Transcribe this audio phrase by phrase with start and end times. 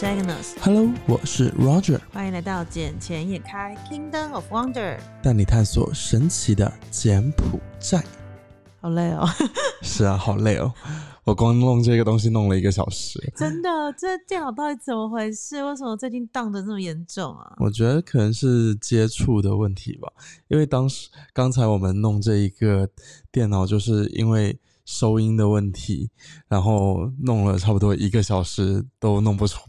[0.00, 4.98] 是 Agnes，Hello，我是 Roger，欢迎来到捡钱眼开 Kingdom of Wonder。
[5.22, 8.02] 带你探索神奇的柬埔寨。
[8.80, 9.28] 好累哦，
[9.84, 10.72] 是啊，好累哦，
[11.24, 13.20] 我光弄这个东西弄了一个小时。
[13.36, 15.62] 真的，这电脑到底怎么回事？
[15.62, 17.54] 为什么最近荡的这么严重啊？
[17.58, 20.10] 我觉得可能是接触的问题吧，
[20.48, 22.88] 因为当时刚才我们弄这一个
[23.30, 26.08] 电脑，就是因为收音的问题，
[26.48, 29.60] 然后弄了差不多一个小时都弄不出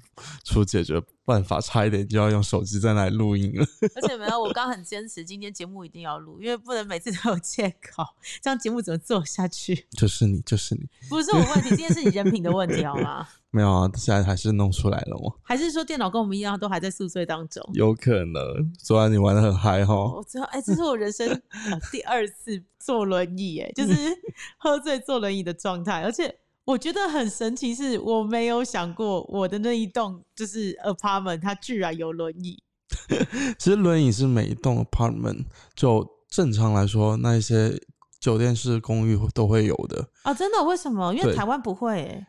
[0.43, 3.65] 出解决办法，差一点就要用手机在那里录音了。
[3.95, 8.03] 而且没有，我刚很坚持今天节目一定要录，因为不能每次都有借口，
[8.41, 9.87] 这样节目怎么做下去？
[9.97, 13.27] 就是你，就是你，不是我问题，今天是你人品的问题，好吗？
[13.53, 15.35] 没有啊，现在还是弄出来了吗？
[15.43, 17.61] 还是说电脑跟我们一样，都还在宿醉当中？
[17.73, 19.93] 有可能，昨晚你玩的很嗨哈。
[19.93, 21.27] 我知道，哎、这是我人生、
[21.69, 23.93] 呃第二次坐轮椅，哎，就是
[24.57, 26.33] 喝醉坐轮椅的状态，而且
[26.65, 32.61] 我觉得很神奇，是我没有想过我的那一栋就是 apartment，它居然有轮椅。
[33.57, 35.45] 其实轮椅是每一栋 apartment
[35.75, 37.81] 就正常来说，那一些
[38.19, 40.07] 酒店式公寓都会有的。
[40.23, 40.63] 啊，真的？
[40.63, 41.13] 为什么？
[41.15, 42.27] 因为台湾不会、哎，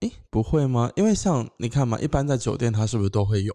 [0.00, 0.90] 诶，不会吗？
[0.96, 3.54] 因为像你看嘛，一般在酒店它是不是都会有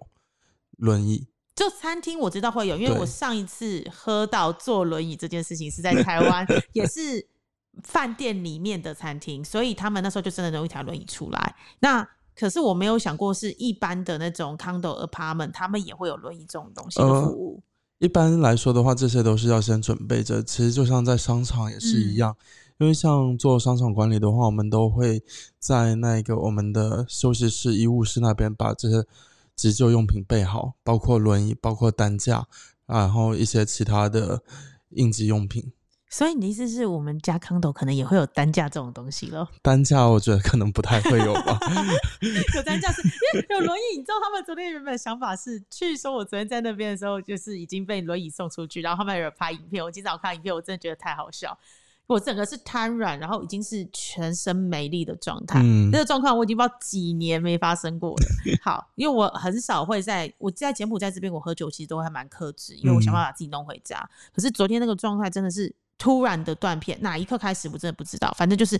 [0.77, 1.27] 轮椅？
[1.55, 7.27] 就餐厅我知道会有，因为我上一次喝到坐轮椅这件事情是在台湾， 也是
[7.83, 11.55] 饭店里面的餐厅，所以他们那时候就真的有一条轮椅出来。
[11.79, 17.61] 那可是我没有想过，是一般的那种 condo apartment，他们也会有轮椅这种东西的呃服务。
[17.97, 20.41] 一般来说的话，这些都是要先准备着。
[20.41, 22.33] 其实就像在商场也是一样，
[22.77, 25.21] 因为像做商场管理的话，我们都会
[25.59, 29.05] 在那个我们的休息室、医务室那边把这些
[29.53, 32.47] 急救用品备好，包括轮椅、包括担架，
[32.85, 34.41] 然后一些其他的
[34.91, 35.73] 应急用品。
[36.09, 39.47] 所以你的意思是我们家 condo 可能也会有担架这种东西咯？
[39.61, 41.59] 担架我觉得可能不太会有吧。
[42.55, 51.57] 有担架是因为有轮椅，你知道他们昨天原本的想法是，据说我昨天在那边的时候，就是已经被轮椅送出去，然后他们有人拍影片，我今早看影片，我真的觉得太好笑。
[52.09, 55.61] 我整个是瘫软，然后已经是全身没力的状态。
[55.63, 58.25] 嗯那个状况我已经不知道几年没发生过了。
[58.63, 63.97] 好，因为我很少会在我在柬埔寨这边，我喝酒其实都还蛮克制，因为我想办法自己弄回家。
[64.33, 68.79] 可是昨天那个状态真的是突然的断片，哪一刻开始我真的不知道，反正就是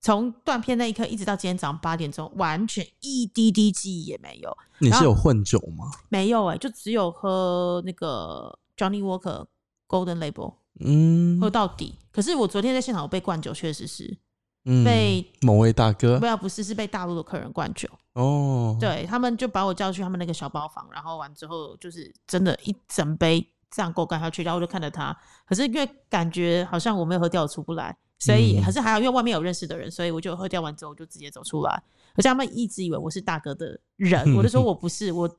[0.00, 5.84] 从断片那一刻一直到今天早上八点钟，完全一滴滴记忆也没有，你是有混酒吗？
[6.08, 9.44] 没有哎、就只有喝那个 Johnny Walker
[9.86, 11.40] Golden Label 嗯。
[11.40, 11.94] 喝到底。
[12.12, 14.18] 可是我昨天在现场我被灌酒，确实是。
[14.66, 16.18] 嗯，被某位大哥。
[16.18, 17.88] 不要不是是被大陆的客人灌酒。
[18.12, 28.62] 哦，，对他们就把我叫去他们那个小包房，然后完之后就是真的，一整杯这样给我干下去，然后我就看着他，可是因为感觉好像我没有喝掉，我出不来，所以、嗯。
[28.62, 31.82] 可是还好，因为外面有认识的人，所以我就喝掉完之后我就直接走出来，
[32.14, 35.30] 可是他们一直以为我是大哥的人， 我就说我不是，我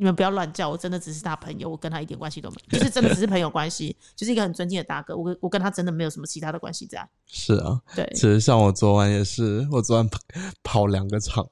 [0.00, 7.80] 你们不要乱叫，我真的只是他朋友，我跟他一点关系都没有，就是真的只是朋友关系，就是一个很尊敬的大哥，我跟我跟他真的没有什么其他的关系在，是啊。
[7.96, 10.18] 对其，实像我昨晚也是，我昨晚跑
[10.62, 11.44] 跑两个场，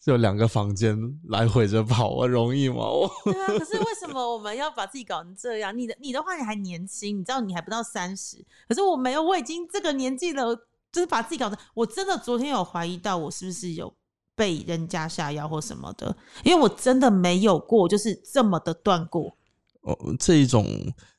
[0.00, 0.98] 就两个房间
[1.28, 2.90] 来回着跑，我容易吗？
[2.90, 5.76] 我对啊，可是为什么我们要把自己搞成这样？
[5.76, 10.56] 你的你的话，你还年轻，你知道你还不到三十，可是我没有，我已经这个年纪了，
[10.90, 11.56] 就是把自己搞成。
[11.74, 13.94] 我真的昨天有怀疑到我是不是有
[14.36, 19.36] 被人家下药或什么的，因为我真的没有过，就是这么的断过。
[19.80, 20.66] 哦这一种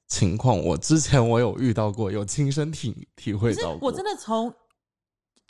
[0.07, 3.89] 情况，我之前我有遇到过，有亲身体体会到过。
[3.89, 4.53] 我真的从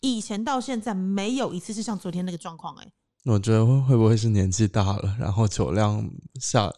[0.02, 2.92] 以前到现在没有一次是像昨天那个状况，哎，
[3.26, 6.74] 我觉得会会不会是年纪大了，然后酒量下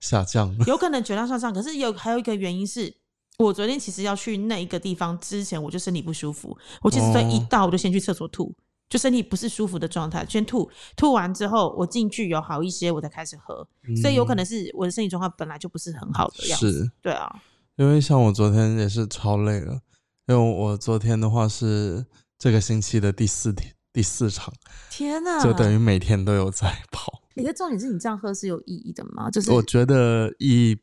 [0.00, 0.64] 下降了？
[0.66, 2.98] 有可能酒量下降，可是有还有一个原因是。
[3.38, 6.54] 我昨天其实要去那一个地方之前，我就身体不舒服。
[6.82, 8.54] 我其实所以一哦到我就先去厕所吐，
[8.90, 10.68] 就身体不是舒服的状态，先吐。
[10.96, 13.66] 吐完之后，我进去有好一些，我才开始喝。
[14.02, 16.90] 所以有可能是我的身体状况本来就不是很好的样子。
[17.00, 17.40] 对啊，
[17.76, 19.80] 因为像我昨天也是超累了，
[20.26, 22.04] 因为我昨天的话是
[22.36, 24.52] 这个星期的第四天第四场，
[24.90, 25.42] 天哪！
[25.42, 27.22] 就等于每天都有在跑。
[27.34, 29.30] 你的重点是你这样喝是有意义的吗？
[29.30, 30.78] 就是我觉得意义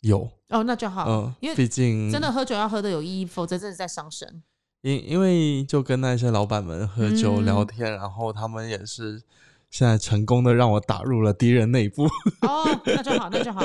[0.00, 4.42] 有，哦，那就好，嗯，因为毕竟真的喝酒要喝的有意义，否则真的是在伤身。
[4.82, 9.22] 因因为就跟那些老板们喝酒嗯聊天，然后他们也是
[9.70, 12.04] 现在成功的让我打入了敌人内部，
[12.42, 13.60] 哦，那就好，那就好。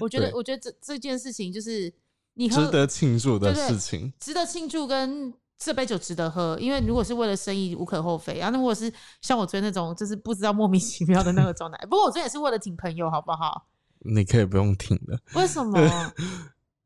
[0.00, 1.92] 我觉得，我觉得这这件事情就是
[2.34, 4.12] 你值得庆祝的对对事情。
[4.20, 8.50] 值得庆祝，跟这杯酒值得喝，因为如果是为了生意，无可厚非啊。
[8.50, 13.66] 那如果是像我昨天那种，就是不知道莫名其妙的那个状态，不过我昨天也是为了挺朋友，好不好？
[14.04, 15.78] 你可以不用挺的，为什么？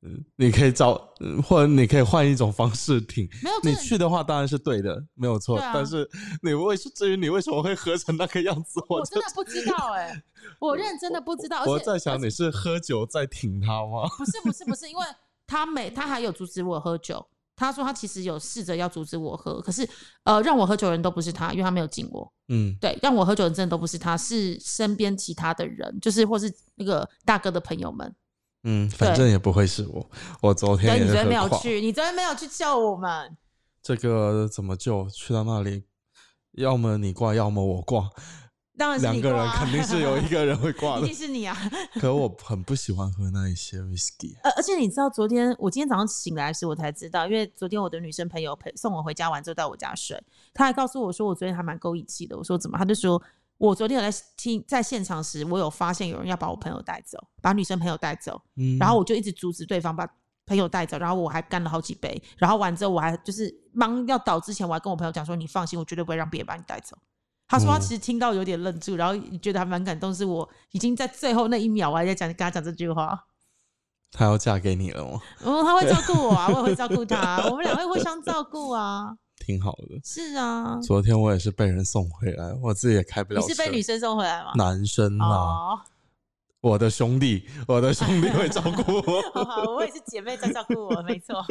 [0.03, 3.29] 嗯，你可以找，嗯或者你可以换一种方式挺。
[3.43, 5.59] 没有，你去的话当然是对的，没有错。
[5.59, 6.09] 啊但是
[6.43, 10.23] 你为至于你为什么会喝成那个样子，我我真的不知道哎、
[10.61, 11.65] 我认真的不知道。
[11.65, 14.09] 我在想你是喝酒在挺他吗？
[14.19, 15.05] 不是不是不是，因为
[15.47, 17.27] 他没他还有阻止我喝酒。
[17.59, 19.89] 他说他其实有试着要阻止我喝，可是
[20.25, 22.31] 呃让我喝酒的人都不是他，因为他没有敬我。
[22.49, 28.15] 嗯，对，让我喝酒的人真的都不是他，是身边其他的人，就是或是那个大哥的朋友们。
[28.65, 30.11] 嗯，反正也不会是我。
[30.41, 31.49] 我昨天对，也是你昨天没有。
[31.61, 33.37] 去，你昨天没有去救我们。
[33.83, 35.09] 这个怎么救？
[35.11, 35.85] 去到那里，
[36.53, 38.11] 要么你挂，要么我挂，
[38.77, 41.15] 当然两个人肯定是有一个人会挂的一定。
[41.15, 41.57] 是你啊！
[42.01, 44.37] 可我很不喜欢喝那一些 whisky。
[44.43, 50.21] 呃，而且你知道，昨天我今天早上醒来时，我才知道，因为昨天我的女生朋友陪送我回家完之后到我家睡，
[50.53, 52.37] 她还告诉我说，我昨天还蛮够义气的。
[52.37, 52.77] 我说怎么？
[52.77, 53.23] 她就说
[53.59, 60.07] 我昨天有在听在现场时，我有发现有人要把我朋友带走，把女生朋友带走，嗯，然后我就一直阻止对方把
[60.47, 66.97] 朋友带走，然后我还干了好几杯，然后完之后我还就是忙要倒之前，我还跟我朋友讲说，你放心，我绝对不会让别人把你带走。
[67.49, 73.27] 他说他嗯其实听到有点愣住，然后觉得还蛮感动，是我已经在最后那一秒我还在讲跟他讲这句话。
[74.13, 75.21] 他要嫁给你了吗？
[75.43, 79.17] 哦，他会照顾我啊，我也会照顾他， 我们两个会互相照顾啊。
[79.47, 80.01] 挺好的。
[80.05, 83.47] 是啊，昨天我也是被人送回来，我自己也开不了车。
[83.47, 84.53] 你是被女生送回来吗？
[84.57, 85.81] 男生啊，哦，
[86.61, 89.23] 我的兄弟，我的兄弟会照顾我。
[89.33, 91.45] 好好，我也是姐妹在照顾我，没错。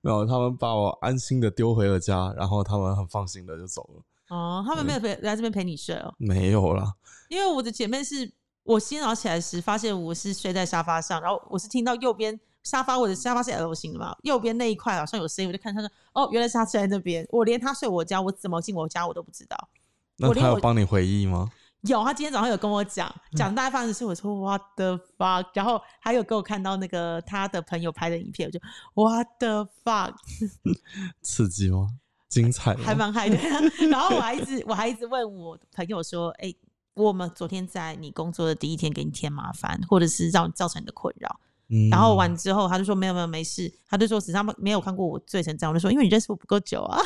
[0.00, 4.02] 没有，他们把我安心的丢回了家，然后他们很放心的就走了。
[4.34, 6.94] 哦，他们没有陪来这边陪你睡哦，没有啦，
[7.28, 8.32] 因为我的姐妹是
[8.62, 17.26] 我今天早起来时发现我是睡在沙发上，然后我是听到右边沙发，我的沙发是 L 型的嘛，右边那一块好像有声音，我就看他说，哦，原来是他睡在那边。
[17.30, 19.68] 我连他睡我家，我怎么进我家我都不知道。
[20.16, 21.50] 那他有帮你回忆吗？
[21.82, 28.60] 有，他今天早上有跟我讲，讲大概发生的事，我说 What the fuck，然后还有给我看到那个他的朋友拍的影片，我就
[28.92, 30.14] What the fuck，
[31.22, 31.88] 刺激吗？
[32.28, 32.82] 精彩吗？
[32.84, 33.36] 还蛮嗨的。
[33.88, 36.54] 然后我还一直我还一直问我朋友说，哎、
[36.92, 41.40] 我们昨天在你工作的第一天给你添麻烦，或者是让造成你的困扰。
[41.70, 47.00] 嗯然后完之后，他就说没有没有没事，他就说只是他们没有看过我醉成这样，我就说因为你认识我不够久啊，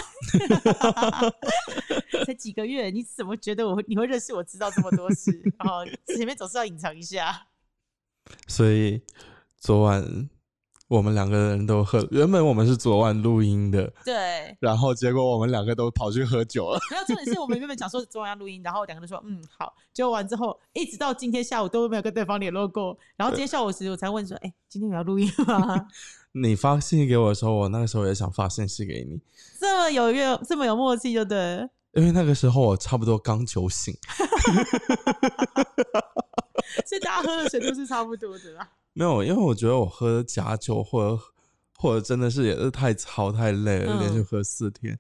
[2.27, 5.31] 才几个月，你怎么觉得我你会认识我知道这么多事？
[5.59, 5.85] 然后
[6.17, 7.47] 前面总是要隐藏一下。
[8.49, 9.03] 所以
[9.59, 10.31] 昨晚
[10.95, 16.79] 我们两个人都喝，原本我们是昨晚录音的，对，然后结果我们两个都跑去喝酒了。
[16.89, 25.89] 没有重点是我们原本讲说昨晚要录音，然后两个人说嗯好，结果完之后一直到今天下午都没有跟对方联络过，然后今天下午时我才问说，哎、今天有要录音吗？
[26.33, 29.21] 你发信息给我的时候，我那个时候也想发信息给你，
[29.59, 31.69] 这么有约，这么有默契，就对了。
[31.95, 33.97] 因为那个时候我差不多刚酒醒，
[36.85, 38.69] 所以大家喝的水都是差不多的啦。
[38.95, 41.23] 没有，因为我觉得我喝假酒或者
[41.77, 44.99] 或者真的是也是太操太累了，嗯连续喝四天。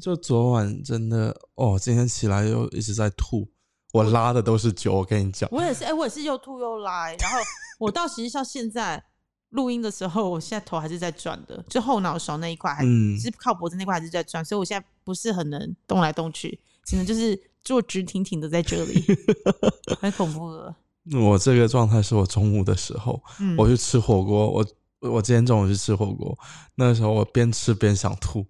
[0.00, 3.46] 就昨晚真的哦，今天起来又一直在吐，
[3.92, 5.48] 我拉的都是酒，我跟你讲。
[5.52, 7.38] 我也是，哎、我也是又吐又拉、欸然后
[7.78, 9.04] 我到其实像现在
[9.50, 19.04] 录音的时候，我现在头还是在转的，就后脑勺那一块还、嗯是靠脖子那块还是在转，所以我现在不是很能动来动去，只能就是坐直挺挺的在这里，
[20.00, 20.74] 很恐怖了。
[21.12, 24.66] 我这个状态是我中午的时候，嗯，我去吃火锅，我
[25.10, 26.36] 我今天中午去吃火锅，
[26.74, 28.46] 那个时候我边吃边想吐，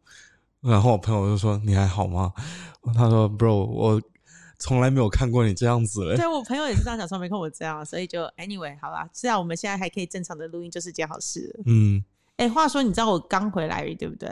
[0.61, 2.33] 然后我朋友就说：“你还好吗？”
[2.95, 4.01] 他说：“Bro，我
[4.59, 6.17] 从来没有看过你这样子嘞。
[6.17, 11.55] 对我朋友也是这样讲说，没看我这样，所以就 anyway 好啦，虽然我们现在还可以正常的录音，就是件好事”。
[11.67, 12.03] 嗯，
[12.37, 14.31] 哎、话说你知道我刚回来，对不对？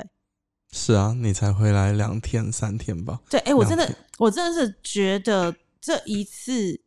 [0.70, 3.20] 是啊，你才回来两天三天吧？
[3.28, 6.80] 对，哎、我真的，我真的是觉得这一次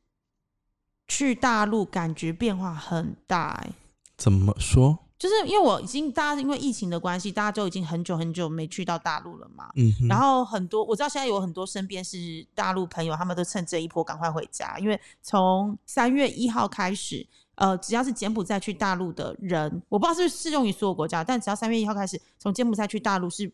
[1.08, 3.72] 去大陆感觉变化很大、哎，
[4.18, 5.00] 怎么说？
[5.18, 9.70] 就是因为我已经大家因为疫情的关系，大家就已经很久很久没去到大陆了嘛。
[9.76, 23.50] 嗯，然后很多我知道现在有很多身边是大陆朋友，他们都趁这一波赶快回家，因为从三月一号开始，呃，只要是柬埔寨去大陆的人，我不知道是不是适用于所有国家，但只要三月一号开始从柬埔寨去大陆是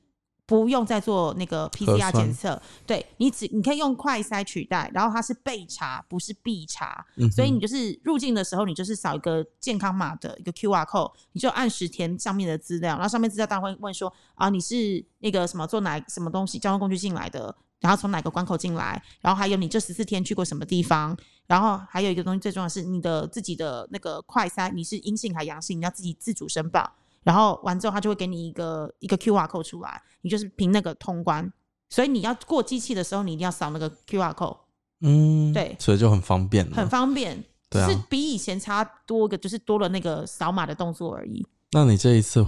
[0.52, 2.14] 不用再做那个 PCR 酸。
[2.14, 21.18] 检测，对你只你可以用快筛取代，然后它是备查，不是必查，嗯所以你就是入境的时候，你就是扫一个健康码的一个 QR code，你就按时填上面的资料，然后上面资料当然会问说啊，你是那个什么做哪什么东西交通工具进来的，然后从哪个关口进来，然后还有你这十四天去过什么地方，
[21.48, 26.92] 然后还有一个东西最重要的是你的自己的那个快筛，你是阴性还阳性，你要自己自主申报，
[27.24, 31.52] 然后完之后他就会给你一个一个 QR code 出来，你就是凭那个通关。
[31.90, 34.58] 所以你要过机器的时候，你一定要扫那个 QR code，
[35.02, 37.44] 嗯，对所以就很方便了，很方便。
[37.70, 41.46] 对啊只是比以前差多个，就是多了那个扫码的动作而已。
[41.72, 42.46] 那你这一次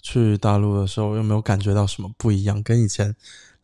[0.00, 2.62] 去大陆的时候，有没有感觉到什么不一样？
[2.62, 3.14] 跟以前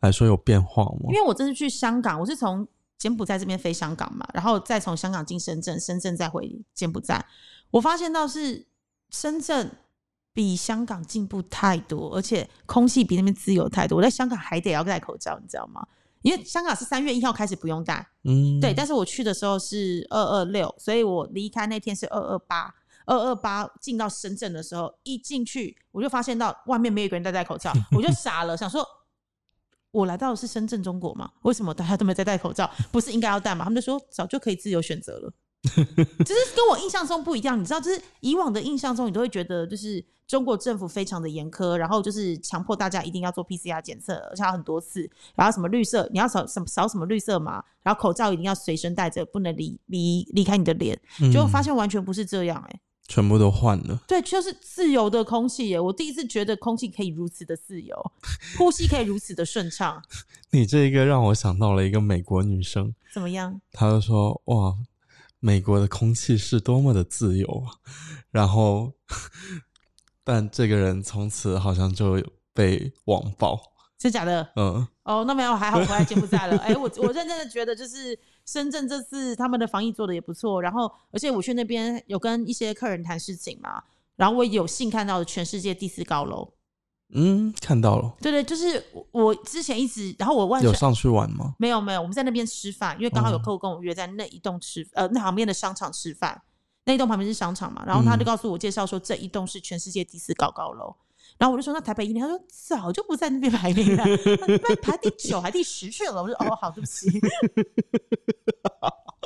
[0.01, 1.13] 来说有变化吗因？
[1.13, 7.25] 为我这次去香港，我是从柬埔寨这边飞香港嘛，然后再从香港进深圳，深圳再回柬埔寨。
[7.71, 8.67] 我发现到是
[9.09, 9.71] 深圳
[10.37, 13.97] 比香港进步太多，而且空气比那边自由太多。
[13.97, 15.83] 我在香港还得要戴口罩，你知道吗？
[16.21, 22.71] 因为香港是三月一号开始不用戴，嗯，对，但是我去的时候是二二六，所以我离开那天是二二八。
[23.07, 28.87] 二二八进到深圳的时候，一进去我就发现到外面没有一个人在戴口罩， 我就傻了，想说。
[29.91, 31.31] 我来到的是深圳中国嘛？
[31.41, 32.69] 为什么大家都没在戴口罩？
[32.91, 33.63] 不是应该要戴吗？
[33.63, 35.33] 他们就说早就可以自由选择了，
[36.25, 37.59] 只是跟我印象中不一样。
[37.59, 50.99] 你知道，就是以往的印象中，你都会觉得就是中国政府非常的严苛，然后就是强迫大家一定要做 PCR 检测，而且要很多次，然后什么绿色你要扫什么扫什么绿色码，然后口罩一定要随身带着，不能离离离开你的脸。
[51.21, 53.99] 嗯结果发现完全不是这样、哎，全部都换了。
[54.07, 55.79] 对，就是自由的空气耶！
[55.79, 58.11] 我第一次觉得空气可以如此的自由，
[58.57, 60.01] 呼吸可以如此的顺畅，
[60.51, 63.59] 你这一个让我想到了一个美国女生，怎么样？
[63.71, 64.75] 她就说：“哇，
[65.39, 67.75] 美国的空气是多么的自由啊！”
[68.31, 68.93] 然后，
[70.23, 72.21] 但这个人从此好像就
[72.53, 73.59] 被网暴。
[73.99, 74.47] 是假的？
[74.55, 76.55] 嗯，哦，那没有，还好我回来柬埔寨了。
[76.61, 83.81] 哎、我我认真的觉得，就是深圳这次他们的防疫做的也不错，然后而且我去那边有跟一些客人谈事情嘛，
[84.15, 86.53] 然后我有幸看到了全世界第四高楼。
[87.13, 91.55] 嗯，看到了，对对，就是我我之前一直，然后我万有上去玩吗？
[91.57, 96.41] 没有没有，我们在那边吃饭，因为刚好有哦客户跟我约在那一栋吃，呃，那旁边的商场吃饭。
[96.85, 100.95] 那一栋旁边是商场嘛，然后他就嗯告诉我介绍说这一栋是全世界第四高高楼。
[101.37, 104.05] 然后我就说那台北一零，他说早就不在那边排名了，
[104.63, 106.23] 那排第九还第十去了。
[106.23, 107.07] 我说哦好，对不起，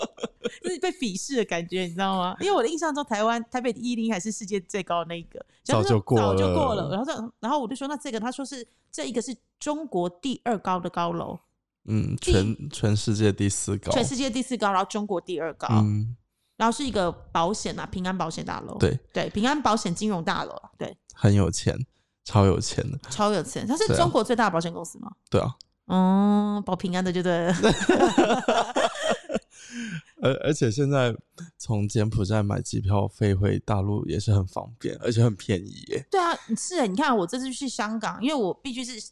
[0.63, 2.36] 就是被鄙视的感觉，你知道吗？
[2.39, 6.89] 因为我的印象中，台湾台北一零还是世界最高的那一个，早就过了早就过了了。
[6.96, 11.39] 然后这，然后我就说那这个，他说是这一个是中国第二高的高楼，
[11.86, 13.91] 嗯，全全世界第四高。
[13.91, 16.15] 全世界第四高，然后中国第二高，嗯，
[16.58, 21.77] 然后是一个保险啊，平安保险大楼，对，对，平安保险金融大楼啊，对，很有钱，
[22.25, 22.98] 超有钱的。
[23.10, 25.12] 超有钱，它是中国最大的保险公司吗？
[25.29, 25.55] 对啊，
[25.88, 27.53] 嗯，保平安的就对了。
[30.21, 31.15] 而而且现在
[31.57, 36.05] 从柬埔寨买机票飞回大陆也是很方便，而且很便宜耶。
[36.11, 39.11] 对啊，是啊你看我这次去香港，因为我必须是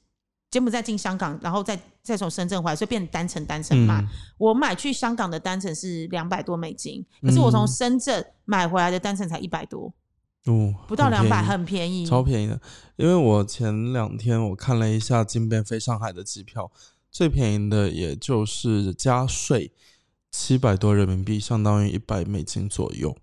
[0.51, 4.01] 柬埔寨进香港，然后再再从深圳回来，所以变成单程单程买。
[4.01, 4.07] 嗯
[4.37, 9.93] 我买去香港的单程是两百多美金，可是我从嗯深圳买回来的单程才一百多，
[10.45, 12.05] 哦，不到两百，很很便宜。
[12.05, 12.59] 超便宜的。
[12.95, 16.71] 因为我前两天我看了一下金边飞上海的机票，
[17.11, 19.73] 最便宜的也就是加税
[20.31, 23.15] 七百多人民币，相当于一百美金左右，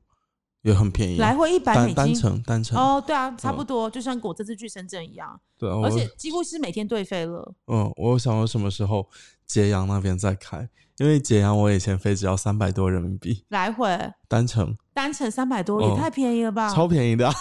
[0.62, 1.18] 也很便宜。
[1.18, 2.14] 来回一百美金单。
[2.14, 7.54] 程单程哦，对啊，差不多，就像我这次去深圳一样，对啊，而且几乎是每天对飞了。
[7.66, 9.08] 嗯，我想我什么时候
[9.46, 13.86] 揭阳那边再开，因为揭阳我以前飞只要三百多人民币来回
[14.28, 16.74] 单程，单程三百多，哦也太便宜了吧！
[16.74, 17.34] 超便宜的啊、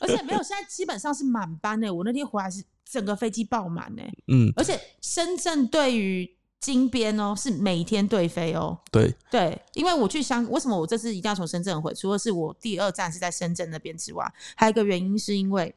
[0.00, 1.88] 而且没有， 现在基本上是满班呢。
[1.92, 6.35] 我那天回来是整个飞机爆满呢，嗯，而且深圳对于
[6.66, 8.76] 金边哦是每天对飞哦。
[8.90, 11.94] 对，对，因为我去香，为什么我这次一定要从深圳回？
[11.94, 15.72] 除了是我第二站是在深圳那边之外，还有一个原因是因为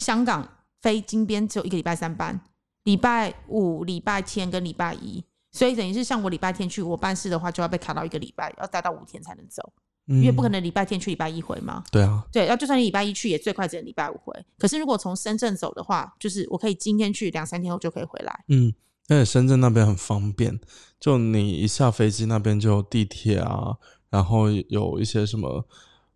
[0.00, 0.46] 香港
[0.82, 2.38] 飞金边只有一个礼拜三班，
[2.82, 9.72] 礼拜五、礼拜天跟礼拜一，所以等于是像我礼拜天去，我办事的话就要被卡到一个礼拜，要待到五天才能走，
[10.06, 11.82] 因因为不可能礼拜天去礼拜一回嘛。
[11.90, 14.44] 对啊，对，要就算你礼拜一去，也最快只能礼拜五回。
[14.58, 18.44] 可是如果从深圳走的话，就是我可以今天去，两三天后就可以回来。
[18.48, 18.70] 嗯，
[19.08, 20.60] 而且深圳那边很方便，
[20.98, 23.76] 就你一下飞机那边就有地铁啊，
[24.10, 25.66] 然后有一些什么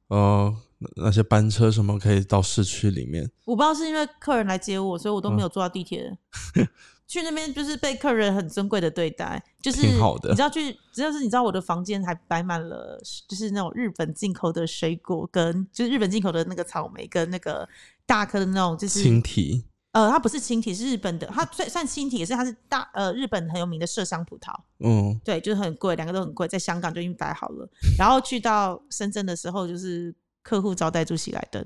[0.09, 0.54] 呃
[0.97, 3.30] 那些班车什么可以到市区里面。
[3.45, 6.16] 我不知道是因为客人来接我，所以我都没有坐到地铁。
[7.09, 17.66] 去那边就是被客人很尊贵的对待，就是挺好的你知道去，只要是你知道我的房间还摆满了，就是那种日本进口的水果，跟就是日本进口的那个草莓，跟那个
[18.04, 24.54] 大颗的那种就是青提，呃，它不是青提，是日本的，它算算青提，也是它是大呃日本很有名的麝香葡萄。
[24.80, 27.68] 嗯，对，就是很贵，两个都很贵，在香港就已经摆好了。
[27.99, 31.64] 然后去到深圳的时候，就是客户招待住喜来登，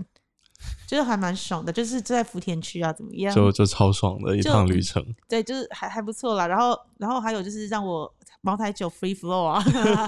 [0.86, 3.34] 就是还蛮爽的，就是就在福田区啊，怎么样？
[3.34, 5.04] 就就超爽的一趟旅程。
[5.28, 6.46] 对，就是还还不错啦。
[6.46, 9.60] 然后，然后还有就是让我茅台酒 free flow 啊，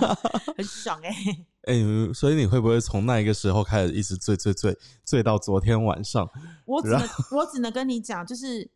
[0.57, 1.15] 很爽哎、
[1.67, 6.29] 哎、你所以你会不会从那一个时候开始一直醉醉醉醉到昨天晚上？
[6.67, 8.71] 我只能我只能跟你讲，就是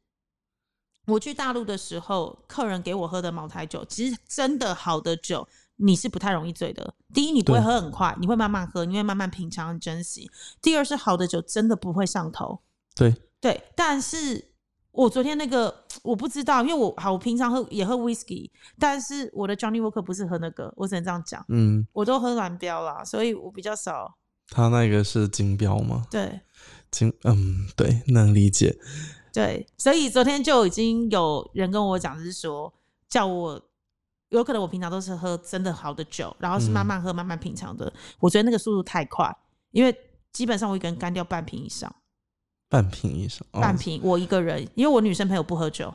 [1.07, 6.95] 我去大陆的时候，客人给我喝的茅台酒，其实真的好的酒你是不太容易醉的。
[7.14, 10.30] 第一，你不会喝很快，你会慢慢喝，你会慢慢品尝、珍惜。
[10.61, 12.61] 第二是好的酒真的不会上头，
[12.95, 13.62] 对，对。
[13.76, 14.52] 但是
[14.99, 18.50] 我昨天那个 我不知道，因为我好，我平常喝也喝 whisky，
[18.81, 24.19] 但是我的 Johnny Walker 不是喝那个，我只能这样讲，嗯，我都喝蓝标啦，所以我比较少。
[24.50, 26.05] 他那个是金标吗？
[26.11, 26.40] 对
[26.90, 28.76] 金，嗯，对，能理解。
[29.33, 32.75] 对，所以昨天就已经有人跟我讲，就是说
[33.09, 33.62] 叫我。
[34.31, 37.90] 有可能我平常都是喝真的好的酒，然后是慢慢喝、慢慢品尝的。
[38.19, 39.35] 我觉得那个速度太快，
[39.71, 39.97] 因为
[40.33, 41.90] 基本上我一个人干掉半瓶以上，
[42.68, 45.92] 半瓶以上，哦半瓶我一个人，因为我女生朋友不喝酒。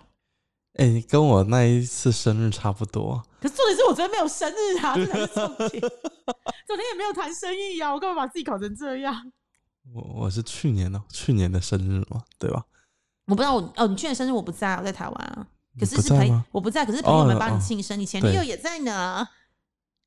[0.75, 3.23] 哎、你跟我那一次生日差不多。
[3.39, 5.69] 可是重点是我昨天没有生日啊， 这才是重点。
[5.79, 9.31] 昨天也没有谈生意啊，我干嘛把自己搞成这样？
[9.93, 12.63] 我我是去年的，去年的生日嘛，对吧？
[13.27, 15.45] 我不知道我哦，你去年生日我不在，我在台湾啊。
[15.79, 19.27] 可是是朋友我不在，可是朋友们帮你庆生，你前女友也在呢，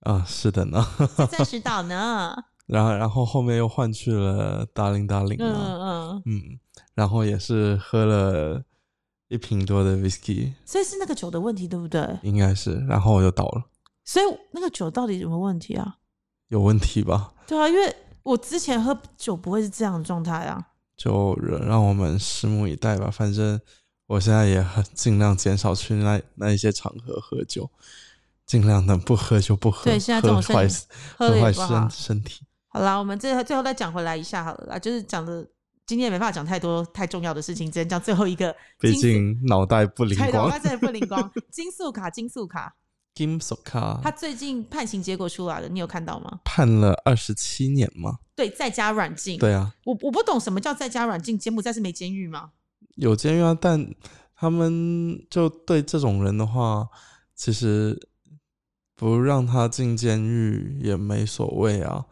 [0.00, 0.84] 啊，是的呢。
[1.16, 2.36] 在钻石岛呢。
[2.66, 6.58] 然后然后后面又换去了达令达令嗯嘛，嗯，嗯，
[6.94, 8.62] 然后也是喝了
[9.28, 12.18] 一瓶多的 whisky，所以是那个酒的问题，对不对？
[12.22, 13.64] 应该是，然后我就倒了，
[14.04, 15.98] 所以那个酒到底有没有问题啊？
[16.48, 17.32] 有问题吧？
[17.46, 20.64] 对啊，因为我之前喝酒不会是这样的状态啊。
[20.96, 23.10] 就让我们拭目以待吧。
[23.10, 23.60] 反正
[24.06, 27.68] 我现在也很尽量减少去那那一些场合喝酒，
[28.46, 30.54] 尽量能不喝就不喝，对现在这种喝
[31.28, 32.46] 坏坏身身体。
[32.76, 35.42] 好啦，我们最后最后再讲回来一下好了啦，就是讲的
[35.86, 38.54] 今天也没办法讲太多太重要的事情，只能讲最后一个。
[38.78, 40.58] 毕竟脑袋不灵 光我。
[40.58, 41.32] 真的不灵光。
[41.50, 42.74] 金素卡，金素卡，
[43.16, 46.40] 金素卡他最近判刑结果出来了，你有看到吗？
[46.44, 48.18] 判了二十七年吗？
[48.34, 49.38] 对，在家软禁。
[49.38, 52.50] 对啊，我我不懂什么叫在家软禁，柬埔寨是没监狱吗？
[52.96, 53.90] 有监狱啊，但
[54.34, 56.86] 他们就对这种人的话，
[57.34, 57.98] 其实
[58.94, 62.04] 不让他进监狱也没所谓啊。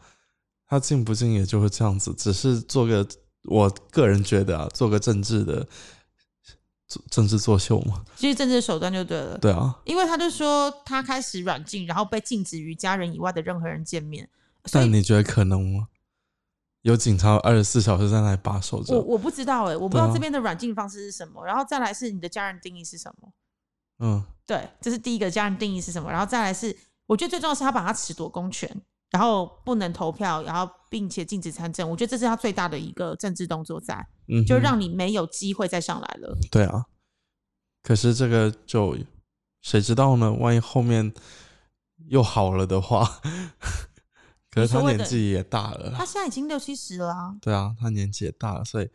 [0.75, 3.07] 他进不进也就会这样子，只是做个
[3.43, 5.65] 我个人觉得啊，做个政治的
[7.09, 8.03] 政治作秀嘛。
[8.15, 9.37] 其实政治手段就对了。
[9.37, 14.29] 对啊，因为他就说他开始软禁，然后被禁止与家人以外的任何人见面。
[14.71, 15.87] 但你觉得可能吗？
[16.81, 18.93] 有警察二十四小时在那里把守着？
[18.93, 21.43] 我我不知道哎、我不知道这边的软禁方式是什么。
[21.45, 23.31] 然后再来是你的家人定义是什么？
[23.99, 26.11] 嗯，对，这是第一个家人定义是什么。
[26.11, 26.75] 然后再来是，
[27.07, 28.69] 我觉得最重要是他把他褫夺公权，
[29.11, 31.89] 然后不能投票，然后并且禁止参政。
[31.89, 36.37] 我觉得这是他最大的一个政治动作在，嗯就让你没有机会再上来了。
[36.51, 36.85] 对啊，
[37.83, 38.97] 可是这个就
[39.61, 40.31] 谁知道呢？
[40.33, 41.13] 万一后面
[42.07, 43.21] 又好了的话，
[44.51, 46.05] 可是他年纪也大了他。
[46.05, 47.35] 现在已经六七十了啊。
[47.41, 48.89] 对啊，他年纪也大了，所以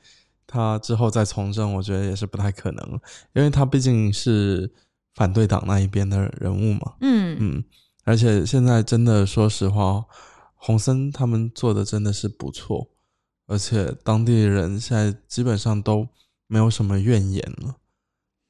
[0.47, 3.01] 他之后再从政，我觉得也是不太可能了，
[3.33, 4.73] 因为他毕竟是
[5.15, 6.95] 反对党那一边的人物嘛。
[7.01, 7.65] 嗯，嗯，
[8.05, 10.05] 而且现在真的说实话，
[10.55, 12.89] 洪森他们做的真的是不错，
[13.47, 16.09] 而且当地人现在基本上都
[16.47, 17.77] 没有什么怨言了，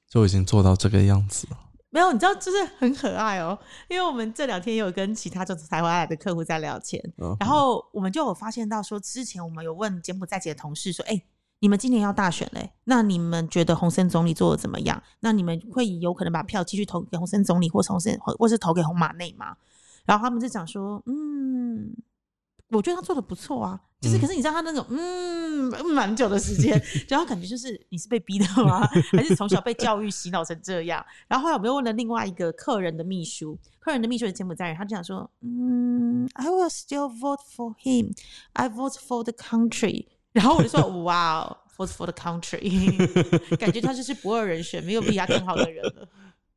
[0.08, 1.58] 就已经做到这个样子了。
[1.92, 3.58] 没有，你知道，就是很可爱哦。
[3.88, 11.20] 因为我们这两天有跟其他就是台湾来的客户在聊天，嗯，然后我们就有发现到说，之前我们有问柬埔寨籍的同事说，哎、
[11.60, 15.02] 你们今年要大选嘞，那你们觉得洪森总理做的怎么样？
[15.20, 19.56] 那你们会有可能把票继续投给洪森总理，或是洪森，或或是投给洪马内吗？
[20.06, 21.94] 然后他们就讲说，嗯，
[22.70, 28.80] 我觉得他做的不错啊，就是嗯可是你知道他那种嗯嗯蛮久的时间， 然后感觉就是你是被逼的吗？
[29.12, 31.04] 还是从小被教育洗脑成这样？
[31.28, 38.16] 然后后来我们又问了另外一个客人的秘书，客人的秘书是柬埔寨人，他就想说，嗯，I will still vote for him.
[38.54, 40.06] I vote for the country.
[40.32, 42.96] 然后我就说，哇哦，vote for the country，
[43.56, 46.08] 感觉他就是不二人选，没有比他更好的人了。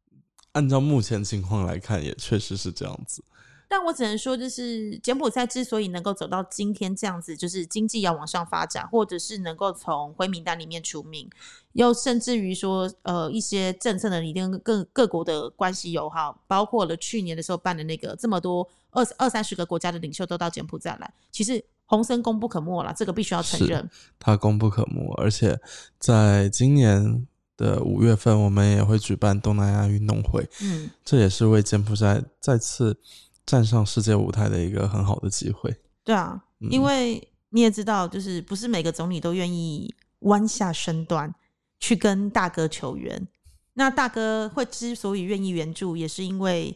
[0.54, 3.24] 按照目前情况来看，也确实是这样子。
[3.68, 11.28] 但我只能说，就是柬埔寨之所以能够走到今天这样子，就是经济要往上发展，或者是能够从灰名单里面除名，
[11.72, 23.88] 又甚至于说，呃，一些政策的拟定跟各各国的关系友好，包括了去年的时候办的那个这么多二二三十个国家的领袖都到柬埔寨来，其实洪森功不可没了，这个必须要承是认。
[24.18, 25.60] 他功不可没，而且
[26.00, 33.00] 在今年的五月份，我们也会举办东南亚运动会，嗯，这也是为柬埔寨再次
[33.46, 35.76] 站上世界舞台的一个很好的机会。
[36.04, 41.32] 对啊，嗯因为你也知道，就是不是每个总理都愿意弯下身段
[41.80, 43.28] 去跟大哥求援。
[43.76, 46.76] 那大哥会之所以愿意援助，也是因为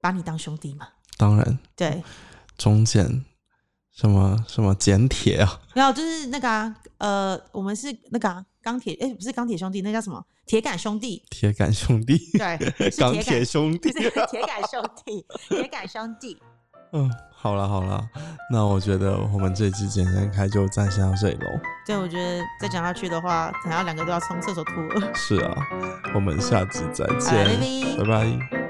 [0.00, 0.88] 把你当兄弟嘛。
[1.18, 2.02] 当然，对，
[2.56, 3.24] 中检
[3.94, 10.24] 什么什么剪铁啊，没有就是那个啊，呃，我们是那个啊，钢铁，哎，不是钢铁兄弟，那叫什么？
[10.46, 11.22] 铁杆兄弟。
[11.30, 12.18] 铁杆兄弟。
[12.36, 13.90] 对，钢铁兄弟。
[13.94, 16.36] 铁杆兄弟，铁杆兄弟。
[16.92, 18.04] 嗯，好了好了，
[18.50, 21.46] 那我觉得我们这期简单开就暂时到这里喽。
[21.86, 25.12] 对，我觉得再讲下去的话，等下两个都要冲厕所吐了。
[25.14, 25.54] 是啊，
[26.14, 28.63] 我们下次再见，拜拜。